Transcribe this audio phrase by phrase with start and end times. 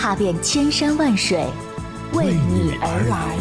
[0.00, 1.44] 踏遍千山万水，
[2.14, 3.36] 为你而来。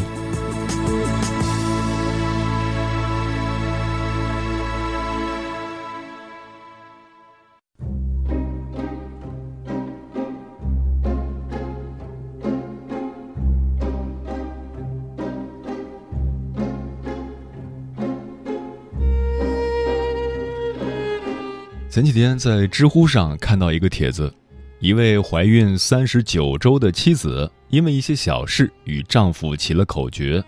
[21.89, 24.33] 前几天在知乎上看到一个帖子，
[24.79, 30.41] 一位怀孕三十九周的妻子，因为一些小事与丈夫起了口角，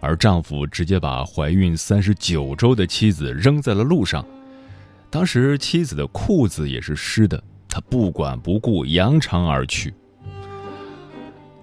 [0.00, 4.24] 而丈夫直接把怀孕三十九周的妻子扔在了路上。
[5.10, 9.92] 当时妻子的裤子也是湿的，他不管不顾扬长而去。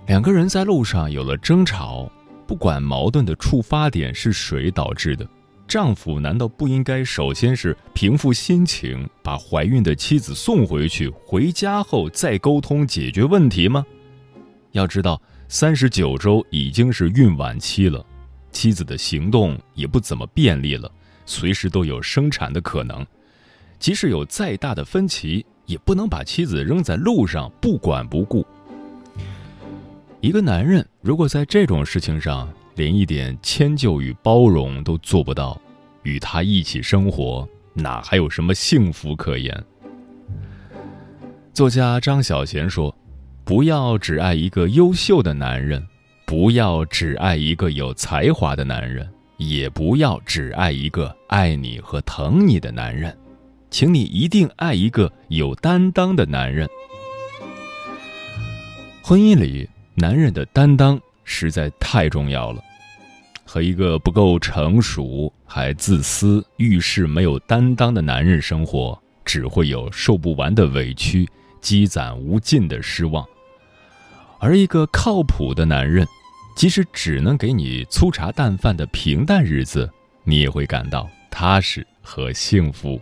[0.05, 2.07] 两个人在路上有了争吵，
[2.45, 5.27] 不管矛盾的触发点是谁导致的。
[5.71, 13.85] 丈夫难道不应该首先是平复心情，把怀孕的妻子送回去，回家后再沟通解决问题吗？
[14.73, 18.05] 要知道，三十九周已经是孕晚期了，
[18.51, 20.91] 妻子的行动也不怎么便利了，
[21.25, 23.07] 随时都有生产的可能。
[23.79, 28.45] 即使有再大的分歧，也不能把妻子扔在路上不管不顾。
[30.19, 35.59] 一个男人如果在这种事情上，连一点迁就与包容都做不到，
[36.03, 39.63] 与他一起生活，哪还有什么幸福可言？
[41.53, 42.95] 作家张小娴说
[43.43, 45.85] ：“不要只爱一个优秀的男人，
[46.25, 53.15] 不要只爱一个有才华的男人，也不要只爱一个爱你和疼你的男人，
[53.69, 56.69] 请你一定爱一个有担当的男人。
[59.03, 60.97] 婚姻里，男人的担当
[61.31, 62.61] 实在太重要了。”
[63.43, 71.27] 和一个不够成熟、还自私、遇事没有担当的男人生活，只会有受不完的委屈，
[71.59, 73.25] 积攒无尽的失望。
[74.39, 76.07] 而一个靠谱的男人，
[76.55, 79.89] 即使只能给你粗茶淡饭的平淡日子，
[80.23, 83.01] 你也会感到踏实和幸福。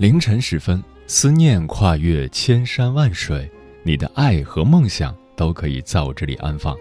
[0.00, 3.46] 凌晨时分，思念跨越千山万水，
[3.82, 6.74] 你的爱和梦想都可以在我这里安放。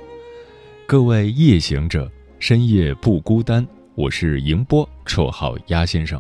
[0.88, 2.10] 各位夜行者，
[2.40, 3.68] 深夜不孤单。
[3.96, 6.18] 我是迎波，绰号鸭先生，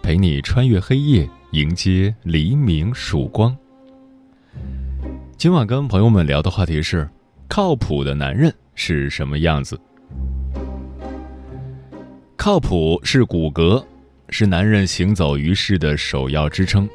[0.00, 3.54] 陪你穿越黑夜，迎接黎明曙光。
[5.36, 7.06] 今晚跟朋友们聊的话题是：
[7.46, 9.78] 靠谱的男人是什么样子？
[12.38, 13.84] 靠谱是骨骼。
[14.30, 16.88] 是男人行走于世的首要支撑，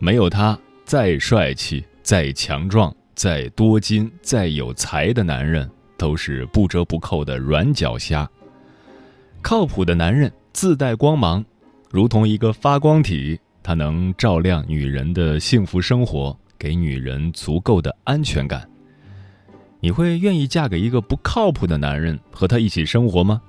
[0.00, 8.28] 没有他，再帅气、再强壮、再多金、再有才的男人，都是不折不扣的软脚虾。
[9.40, 11.44] 靠谱的男人自带光芒，
[11.90, 18.68] 如同一个发光体，他能照亮女人的幸福生活，给女人足够的安全感。
[19.78, 23.40] 你会愿意嫁给一个不靠谱的男人，和他一起生活吗？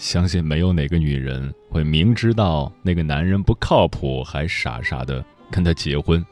[0.00, 6.24] 相信没有哪个女人会明知道那个男人不靠谱，还傻傻的跟他结婚。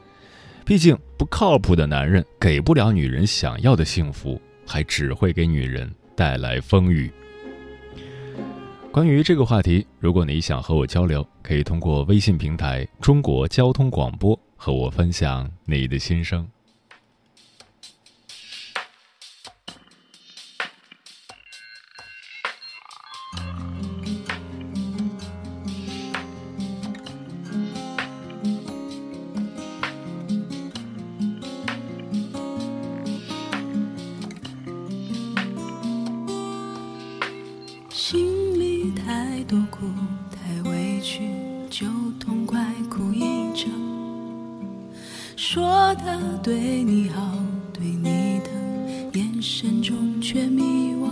[0.65, 7.11] 毕竟不靠谱的男人给不了女人想要的幸福，还只会给女人带来风雨。
[8.91, 16.45] 关于这个话题，如果你想和我交流，可以通过微信平台“中国交通广播”和我分享你的心声。
[46.41, 47.33] 对你好
[47.73, 51.09] 对你疼眼神中却迷惘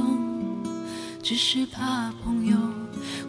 [1.22, 2.58] 只是怕朋友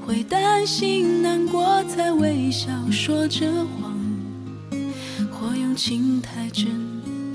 [0.06, 3.98] 会担心难过才微笑说着谎。
[5.32, 6.66] 或用情太真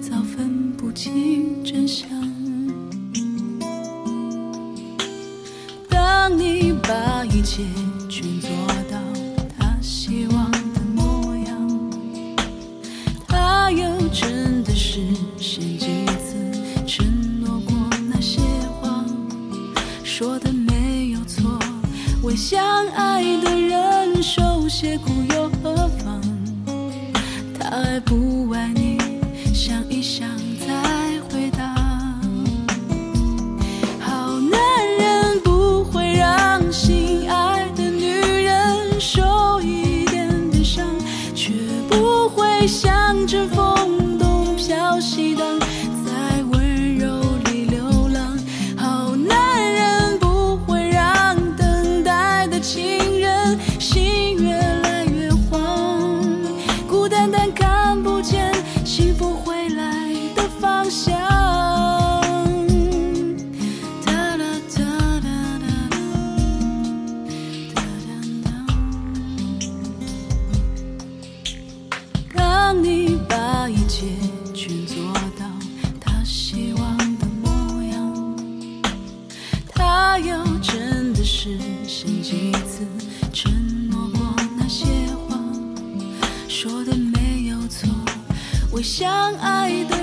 [0.02, 2.10] 早分不清真相。
[5.90, 7.64] 当你把一切
[24.84, 26.22] 借故又何妨？
[27.58, 28.83] 他爱不爱你，
[72.82, 74.08] 你把一切
[74.54, 75.46] 全做到
[76.00, 78.36] 他希望的模样，
[79.70, 82.86] 他又真的实现几次
[83.32, 84.86] 承诺过那些
[85.28, 85.38] 话，
[86.48, 87.90] 说的没有错。
[88.72, 90.03] 我相爱的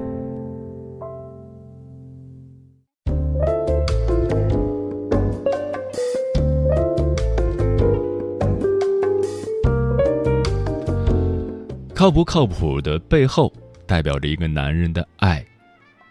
[12.01, 13.53] 靠不靠谱的背后，
[13.85, 15.45] 代表着一个男人的爱。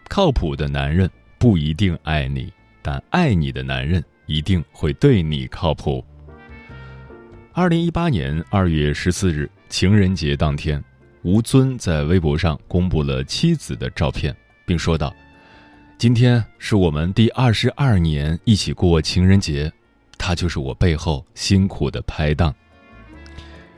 [0.07, 2.49] 靠谱的男人不一定爱你，
[2.81, 6.01] 但爱你的男人一定会对你靠谱。
[7.51, 10.81] 二零一八年二月十四日，情人节当天，
[11.23, 14.33] 吴尊在微博上公布了妻子的照片，
[14.65, 15.13] 并说道
[15.99, 19.69] ：“今天是我们第二十二年一起过情人节，
[20.17, 22.55] 她就是我背后辛苦的拍档。”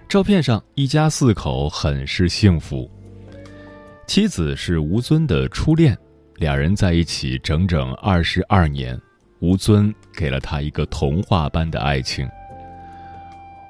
[0.07, 2.89] 照片上，一家四口很是幸福。
[4.05, 5.97] 妻子是吴尊的初恋，
[6.35, 8.99] 两人在一起整整二十二年。
[9.39, 12.29] 吴尊给了他一个童话般的爱情。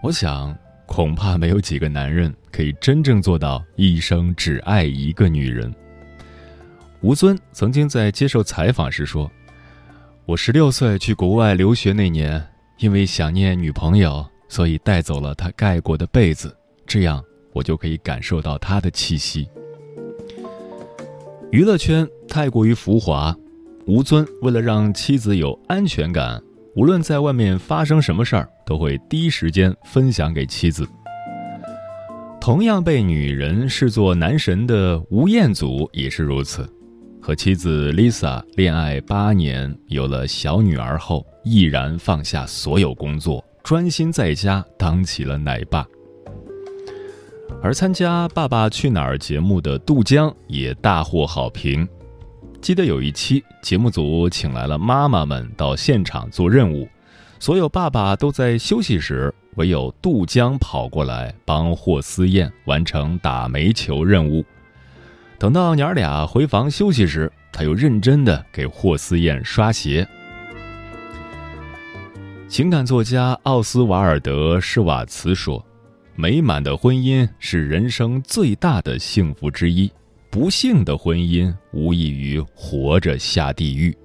[0.03, 5.73] 我想，恐怕没有几个男人可以真正做到一生只爱一个女人。
[7.01, 9.31] 吴尊曾经在接受采访时说
[10.25, 12.45] ：“我十六岁去国外留学那年，
[12.77, 14.23] 因为想念女朋友。”
[14.53, 16.55] 所以带走了他盖过的被子，
[16.85, 19.49] 这样我就可以感受到他的气息。
[21.51, 23.35] 娱乐圈太过于浮华，
[23.87, 26.39] 吴尊为了让妻子有安全感，
[26.75, 30.87] 无论在外面发生什么事儿，都会第一时间分享给妻子。
[32.39, 36.71] 同样被女人视作男神的吴彦祖也是如此，
[37.19, 45.87] 和妻子 Lisa 恋爱八年，有了小女儿后，毅然放下所有工作，专心在家当起了奶爸。
[47.61, 51.87] 而参加《爸爸去哪儿》节目的杜江也大获好评。
[52.61, 56.87] 记得有一期节目组请来了妈妈们到现场做任务，
[57.39, 64.43] 所有爸爸都在休息时，唯有杜江跑过来帮霍思燕完成打煤球任务。
[65.39, 70.05] 等到娘儿俩回房休息时，他又认真的给霍思燕刷鞋。
[72.53, 75.65] 情感作家奥斯瓦尔德·施瓦茨说。
[76.13, 79.91] 美满的婚姻是人生最大的幸福之一，
[80.29, 83.97] 不幸的婚姻无异于活着下地狱。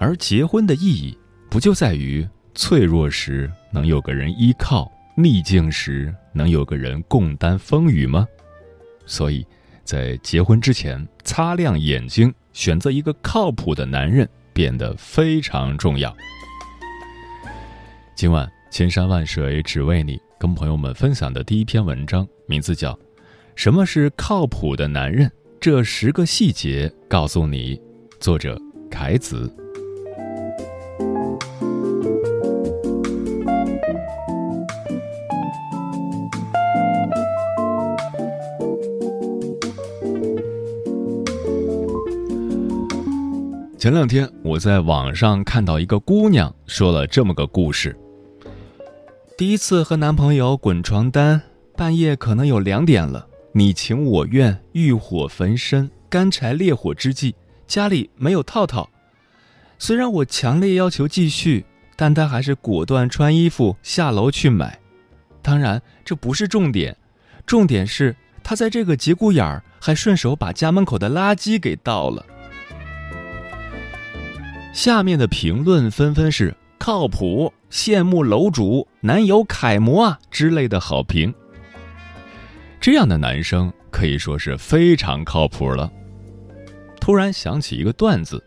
[0.00, 1.16] 而结婚的意义，
[1.48, 8.26] 不就在于脆弱时能有个人依靠，逆境时能有个人共担风雨吗？
[9.06, 9.46] 所以，
[9.84, 16.12] 在结婚之前，擦亮眼睛，选择一个靠谱的男人，变得非常重要。
[18.18, 18.50] 今晚。
[18.68, 22.92] 千山万水只为你，跟朋友们分享的第一篇文章，名字叫
[23.54, 25.28] 《什么是靠谱的男人》，
[25.60, 27.80] 这十个细节告诉你。
[28.18, 28.60] 作者
[28.90, 29.48] 凯子。
[43.78, 47.96] 前两天我在网上看到一个姑娘说了这么个故事。
[49.38, 51.40] 第一次和男朋友滚床单，
[51.76, 58.90] 半夜可能有两点了，你情我愿，欲火焚身，干柴烈火之际，家里没有套套。
[59.78, 61.64] 虽然我强烈要求继续，
[61.94, 64.76] 但他还是果断穿衣服下楼去买。
[65.40, 66.96] 当然，这不是重点，
[67.46, 72.26] 重点是他在这个节骨眼儿还顺手把家门口的垃圾给倒了。
[74.72, 76.52] 下面的评论纷纷是。
[76.88, 81.34] 靠谱，羡慕楼主，男友楷模啊之类的好评。
[82.80, 85.92] 这样的男生可以说是非常靠谱了。
[86.98, 88.42] 突然想起一个段子：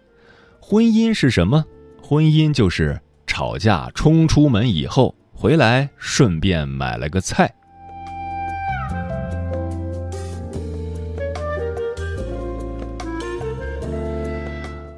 [0.60, 1.63] 婚姻是什么？
[2.01, 7.53] 婚姻就是吵架冲出门以后回来，顺便买了个菜。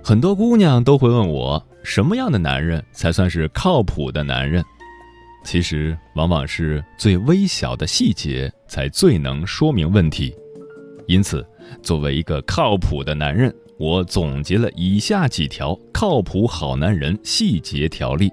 [0.03, 1.65] 很多姑娘都会问我。
[1.83, 4.63] 什么样的男人才算是靠谱的男人？
[5.43, 10.33] 其实，往往是最微小的细节才最能说明问题。
[11.07, 11.45] 因此，
[11.81, 18.31] 作为一个靠谱的男人，我总结了以下几条靠谱好男人细节条例：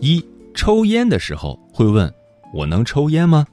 [0.00, 2.12] 一、抽烟的时候会问
[2.52, 3.46] “我能抽烟吗？”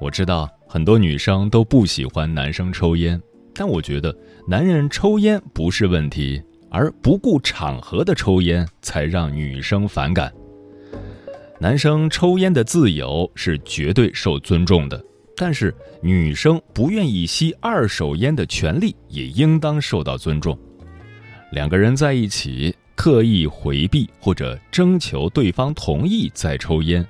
[0.00, 3.20] 我知道很多女生都不喜欢男生抽烟。
[3.54, 4.14] 但我觉得，
[4.46, 10.32] 男人抽烟不是问题，而不顾场合的抽烟才让女生反感。
[11.60, 15.04] 男生抽烟的自由是绝对受尊重的，
[15.36, 20.58] 但是女生不愿意吸二手烟的权利也应当受到尊重。
[21.52, 27.06] 两个人在一起刻意回避或者征求对方同意再抽烟，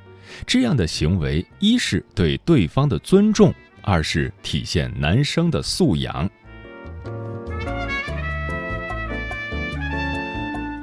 [0.47, 3.55] 这样的行为一是对对方的尊重。
[3.83, 6.29] 二是体现男生的素养。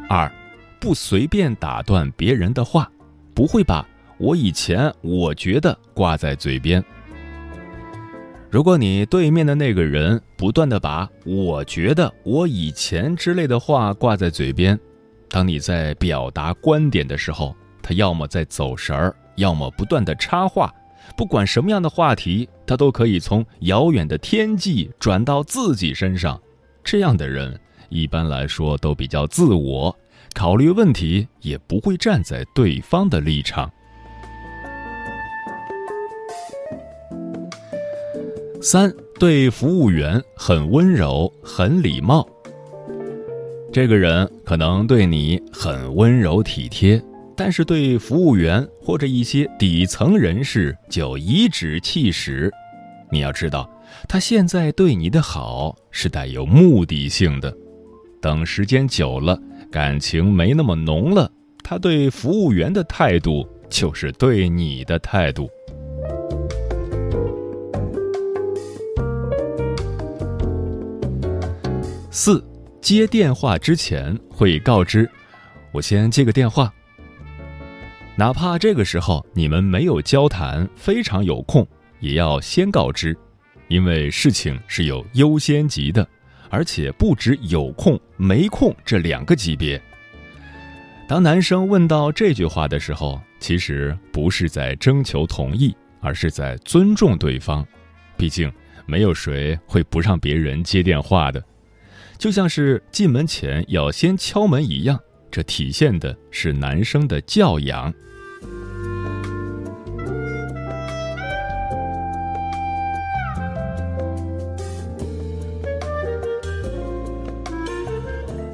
[0.10, 0.32] 二，
[0.80, 2.92] 不随便打断别人的话，
[3.34, 3.88] 不会把
[4.18, 6.84] 我以前我觉得挂在嘴边。
[8.50, 14.78] 如果你对面的那个人不断的把我觉得我以前之类的话挂在嘴边，
[15.30, 20.74] 当你在表达观点的时候，他要么在走神儿，要么不断的插话。
[21.16, 26.40] 不管什么样的话题，他都可以从遥远的天际转到自己身上。
[26.84, 29.96] 这样的人一般来说都比较自我，
[30.34, 33.70] 考虑问题也不会站在对方的立场。
[38.62, 42.28] 三对服务员很温柔、很礼貌。
[43.72, 47.02] 这个人可能对你很温柔体贴。
[47.36, 52.52] 但是对服务员或者一些底层人士就颐指气使，
[53.12, 53.70] 你要知道，
[54.08, 57.56] 他现在对你的好是带有目的性的。
[58.20, 59.40] 等时间久了，
[59.72, 61.32] 感情没那么浓了，
[61.64, 65.48] 他对服务员的态度就是对你的态度。
[72.10, 72.44] 四，
[72.82, 75.08] 接电话之前会告知
[75.72, 76.74] ：“我先接个电话。”
[78.20, 81.66] 哪怕这个时候你们没有交谈，非常有空，
[82.02, 83.18] 也要先告知，
[83.70, 86.06] 因为事情是有优先级的，
[86.50, 89.82] 而且不止有空没空这两个级别。
[91.08, 97.66] 当男生问到这句话的时候，其实不是在征求同意，而是在尊重对方。
[98.18, 98.52] 毕竟
[98.86, 101.42] 没有谁会不让别人接电话的，
[102.18, 105.00] 就像是进门前要先敲门一样，
[105.32, 107.94] 这体现的是男生的教养。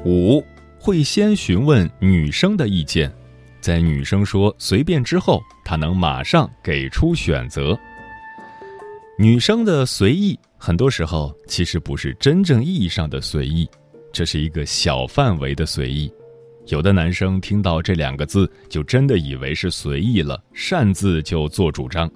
[0.06, 0.40] 五
[0.78, 3.12] 会先询问女生的意见，
[3.60, 7.76] 在女生说随便之后，他能马上给出选择。
[9.18, 13.68] 女生的随意，很多时候其实不是真正意义上的随意，
[14.12, 16.08] 这是一个小范围的随意。
[16.68, 22.08] 有的男生听到这两个字，就真的以为是随意了，擅自就做主张。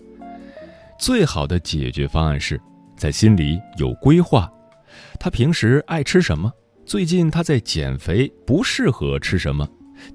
[0.96, 2.60] 最好的解决方案是
[2.96, 4.48] 在心里有规划，
[5.18, 6.52] 他平时爱吃什么。
[6.90, 9.64] 最近他在减肥，不适合吃什么？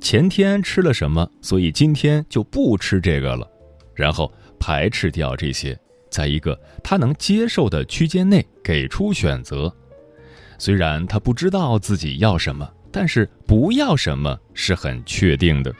[0.01, 1.25] 前天吃了什么？
[1.41, 3.50] 所以今天就不吃这个了。
[3.94, 4.29] 然后
[4.60, 5.79] 排斥掉这些，
[6.12, 9.74] 在一个他能接受的区间内给出选择。
[10.58, 15.74] 虽然他不知道自己要什么，但是不要什么是很确定的。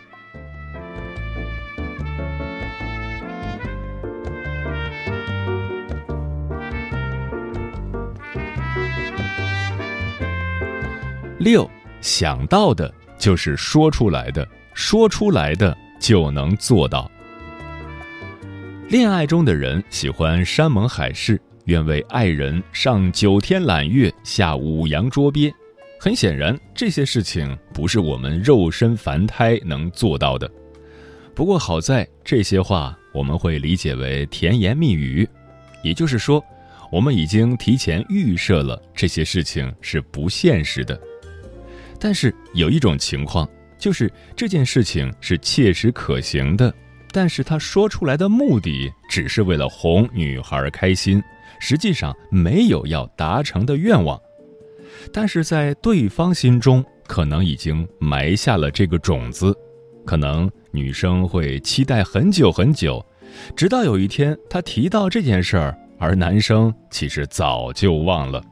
[11.46, 11.70] 六
[12.02, 17.10] 想到的就是说出来的，说出来的就能做到。
[18.90, 25.54] 恋爱中的人喜欢山盟海誓，愿为爱人上九天揽月，下五洋捉鳖。
[26.00, 30.50] 很显然，这些事情不是我们肉身凡胎能做到的。
[31.36, 35.30] 不过好在这些话我们会理解为甜言蜜语，
[35.84, 36.44] 也就是说，
[36.92, 41.00] 我们已经提前预设了这些事情是不现实的。
[42.00, 46.74] 但是有一种情况，就是这件事情是切实可行的，
[47.12, 51.22] 但是他说出来的目的只是为了哄女孩开心，
[51.60, 54.20] 实际上没有要达成的愿望，
[55.14, 59.56] 但是在对方心中可能已经埋下了这个种子，
[60.06, 63.04] 可能女生会期待很久很久，
[63.56, 68.44] 直到有一天他提到这件事儿，而男生其实早就忘了。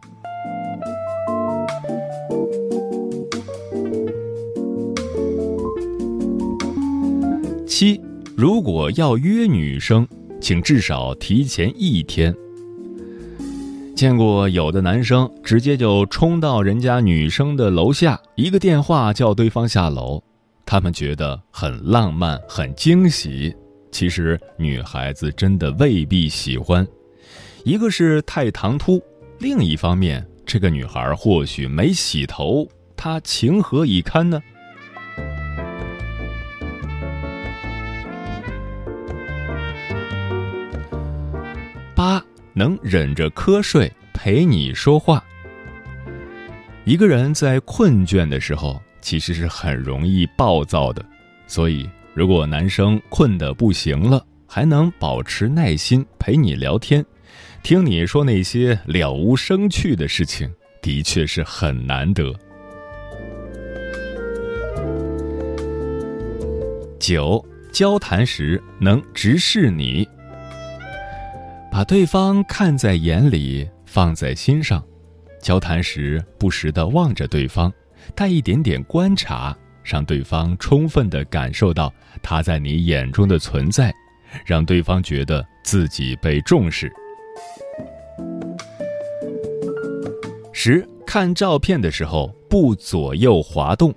[7.75, 7.99] 七，
[8.38, 10.07] 如果要约女生，
[10.39, 12.31] 请至少提前一天。
[13.95, 20.21] 见过有的男生直接就冲到人家女生的楼下，一个电话叫对方下楼，
[20.67, 23.51] 他们觉得很浪漫、很惊喜。
[23.91, 26.88] 其实女孩子真的未必喜欢，
[27.63, 29.01] 一个是太唐突，
[29.39, 34.39] 另一方面这个女孩或许没洗头，她情何以堪呢？
[42.53, 45.23] 能忍着瞌睡陪你说话。
[46.85, 51.03] 一个人在困倦的时候，其实是很容易暴躁的。
[51.47, 57.05] 所以，如果男生困得不行了，还能保持耐心陪你聊天，
[57.63, 62.33] 听你说那些了无生趣的事情，的确是很难得。
[66.99, 70.07] 九，交谈时能直视你。
[71.73, 74.86] 把对方看在眼里，放在心上，
[75.41, 77.73] 交谈时不时的望着对方，
[78.13, 83.91] 带一点点观察，让对方充分的感受到他在你眼中的存在，
[84.45, 86.93] 让对方觉得自己被重视。
[90.51, 93.91] 十看照片的时候不左右滑动。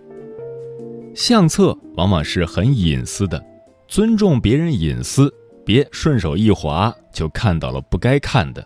[1.14, 3.44] 相册往往是很隐私的，
[3.86, 5.30] 尊重别人隐私。
[5.66, 8.64] 别顺手一划就看到了不该看的，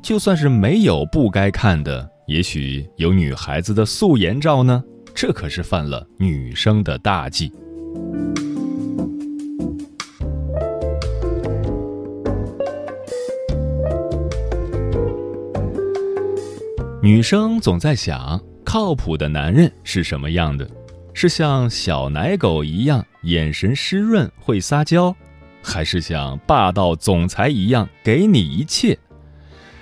[0.00, 4.80] 就算是没有不该看的，也许有女孩子的素颜照呢，
[5.12, 7.52] 这可是犯了女生的大忌。
[17.02, 20.70] 女生总在想，靠谱的男人是什么样的？
[21.12, 25.12] 是像小奶狗一样，眼神湿润，会撒娇。
[25.62, 28.98] 还是像霸道总裁一样给你一切，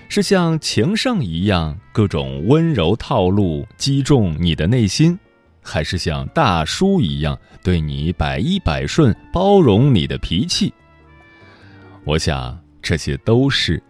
[0.08, 5.18] 是像情圣一样各种温柔套路击中你的内心，
[5.62, 10.72] 还是像大叔一样对你百依百顺包容你的脾气？
[12.04, 13.82] 我想这些都是，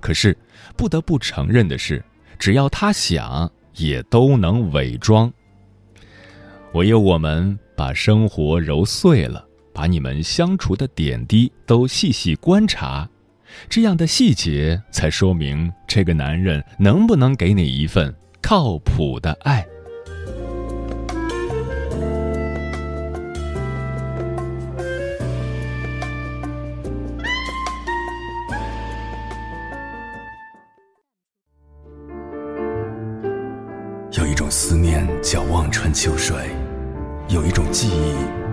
[0.00, 0.36] 可是
[0.76, 2.04] 不得不承认的是，
[2.38, 5.32] 只要他想，也都能伪装。
[6.74, 9.44] 唯有我们把生活揉碎了，
[9.80, 13.08] 把你们相处的点滴都细细观察，
[13.66, 19.66] 这样的细节才说明这个男人能不能给你一份靠谱的爱。
[34.12, 36.36] 有一种思念叫望穿秋水，
[37.30, 38.39] 有一种记忆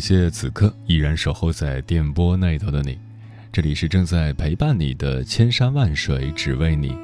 [0.00, 2.98] 谢此刻依然守候在电波那头的你，
[3.52, 6.96] 这里是正在陪伴你的千山万水只为你，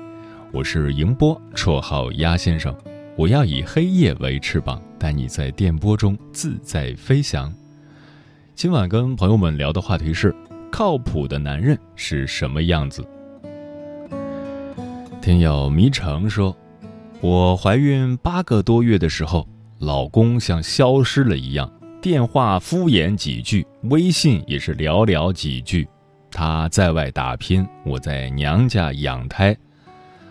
[0.50, 2.74] 我是迎波，绰号鸭先生。
[3.14, 7.52] 我要以黑夜为翅膀，带你在电波中自在飞翔。
[8.54, 10.35] 今晚跟朋友们聊的话题是：
[10.72, 13.06] 靠谱的男人是什么样子？
[15.20, 16.56] 听友迷城说，
[17.20, 19.46] 我怀孕八个多月的时候，
[19.80, 21.70] 老公像消失了一样。
[22.00, 25.88] 电话敷衍几句，微信也是寥寥几句。
[26.30, 29.56] 他在外打拼，我在娘家养胎。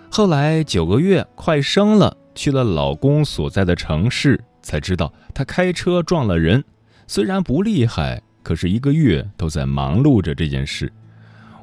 [0.09, 6.63] 后来九个月快生了，去了老公所在的城市，才知道他开车撞了人。
[7.07, 10.91] 虽然不厉害，可是一个月都在忙碌着这件事。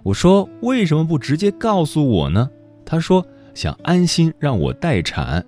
[0.02, 2.50] 我说为什么不直接告诉我呢？
[2.84, 5.44] 他说想安心让我待产。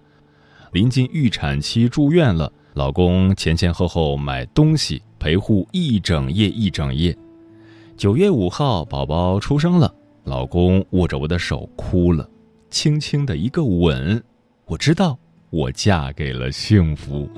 [0.73, 2.51] 临近预产期住院了。
[2.75, 7.17] 老公前前后后买东西陪护一整夜一整夜，
[7.97, 12.29] 九月五号宝宝出生了，老公握着我的手哭了，
[12.71, 14.21] 轻轻的一个吻，
[14.67, 15.17] 我知道
[15.51, 17.29] 我嫁给了幸福。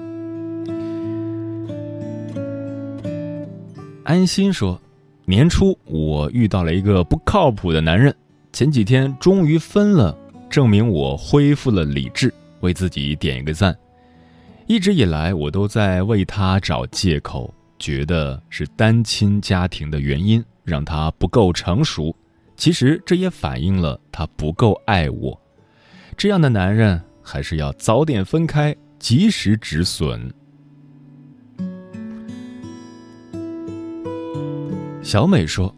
[4.05, 4.81] 安心说，
[5.27, 8.15] 年初我遇到了一个不靠谱的男人，
[8.55, 10.17] 前几天终于分了，
[10.49, 13.77] 证明我恢复了理智，为自己点一个赞。
[14.69, 22.15] 一直以来，我都在为他找借口，觉得是单亲家庭的原因让他不够成熟。
[22.57, 25.41] 其实这也反映了他不够爱我。
[26.17, 30.35] 这样的男人还是要早点分开，及时止损。
[35.01, 35.73] 小美说：“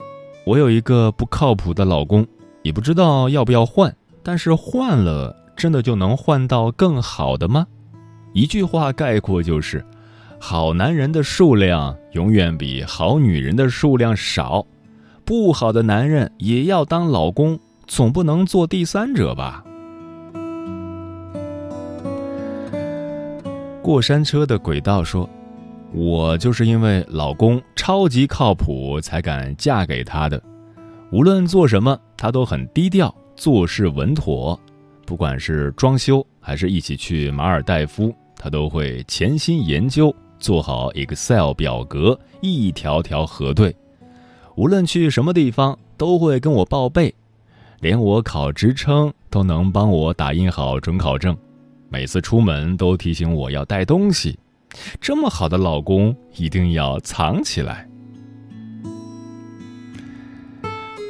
[0.47, 2.27] 我有一个不靠谱的老公，
[2.63, 3.95] 也不知道要不要换。
[4.23, 7.67] 但是换了，真的就能换到更好的吗？”
[8.39, 9.85] 一句话概括就是：
[10.39, 14.65] 好男人的数量永远比好女人的数量少。
[15.25, 19.65] 不好的男人也要当老公，总不能做第三者吧？
[23.83, 25.29] 过山车的轨道说
[25.93, 30.41] ：“我就是因为老公超级靠谱，才敢嫁给他的。
[31.11, 34.57] 无论做什么，他都很低调，做事稳妥。
[35.05, 43.75] 不管是装修，还是一起去马尔代夫。”他都会潜心研究，做好 Excel 表格，一条条核对。
[44.55, 47.15] 无论去什么地方，都会跟我报备，
[47.81, 51.37] 连我考职称都能帮我打印好准考证。
[51.89, 54.39] 每次出门都提醒我要带东西。
[55.01, 57.89] 这么好的老公，一定要藏起来。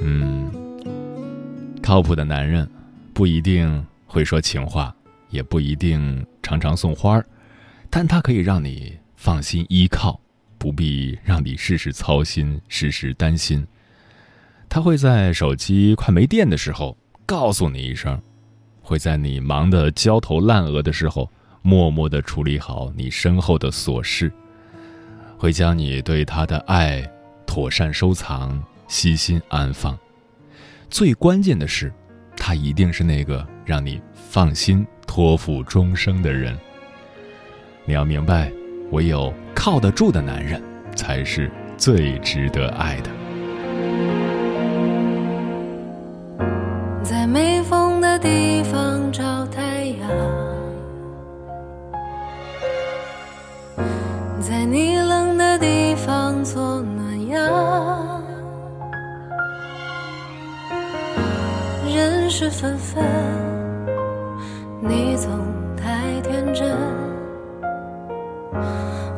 [0.01, 0.51] 嗯，
[1.83, 2.69] 靠谱的男人
[3.13, 4.95] 不一定会说情话。
[5.31, 7.27] 也不一定常常送花儿，
[7.91, 10.21] 但他可以让你放心依靠，
[10.59, 13.67] 不必让你事事操心、事事担心。
[14.69, 18.21] 他会在手机快没电的时候告诉你一声，
[18.81, 21.31] 会在你忙得焦头烂额的时候
[21.63, 24.33] 默默的处理好你身后的琐事，
[25.37, 27.03] 会将你对他的爱
[27.47, 29.99] 妥善收藏、悉心安放。
[30.91, 31.93] 最关键的是，
[32.37, 36.55] 他一定是那个让你放心托付终生的人。
[37.87, 38.53] 你要明白
[38.91, 40.63] 唯有靠得住的男人
[40.95, 43.11] 才是最值得爱的。
[47.03, 50.11] 在没风的地方找太阳
[54.41, 58.23] 在你冷的地方做暖阳
[61.87, 63.58] 人事纷纷。
[64.81, 65.31] 你总
[65.77, 66.77] 太天真。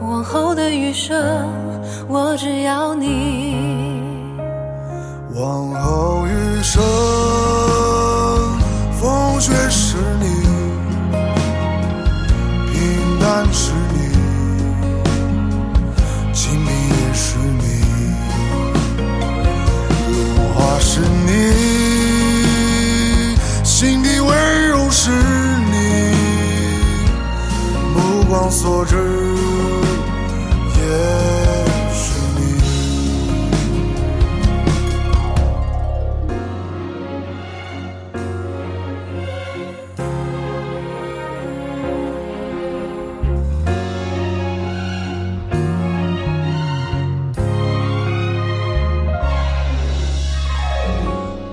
[0.00, 1.16] 往后的余生，
[2.08, 4.00] 我只要你。
[5.34, 6.82] 往后余生，
[8.92, 9.52] 风雪
[28.50, 28.96] 所知
[30.76, 30.82] 也
[31.92, 32.40] 是你。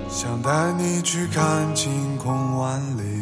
[0.09, 3.21] 想带你去看晴空万里，